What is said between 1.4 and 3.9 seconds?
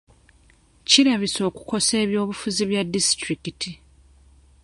okukosa eby'obufuzi bya disitulikiti.